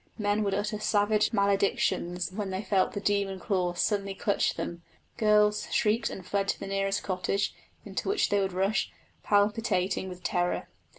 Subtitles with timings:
[0.17, 4.81] Men would utter savage maledictions when they felt the demon claws suddenly clutch them;
[5.15, 7.53] girls shrieked and fled to the nearest cottage,
[7.85, 8.91] into which they would rush,
[9.21, 10.67] palpitating with terror.